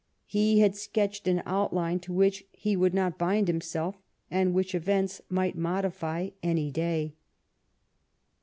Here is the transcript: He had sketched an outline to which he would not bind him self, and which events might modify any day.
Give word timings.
He 0.25 0.57
had 0.61 0.75
sketched 0.75 1.27
an 1.27 1.43
outline 1.45 1.99
to 1.99 2.11
which 2.11 2.43
he 2.53 2.75
would 2.75 2.95
not 2.95 3.19
bind 3.19 3.47
him 3.47 3.61
self, 3.61 3.99
and 4.31 4.51
which 4.51 4.73
events 4.73 5.21
might 5.29 5.55
modify 5.55 6.29
any 6.41 6.71
day. 6.71 7.13